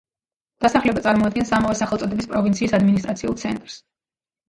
დასახლება 0.65 1.03
წარმოადგენს 1.09 1.53
ამავე 1.59 1.79
სახელწოდების 1.83 2.33
პროვინციის 2.35 2.77
ადმინისტრაციულ 2.81 3.41
ცენტრს. 3.47 3.83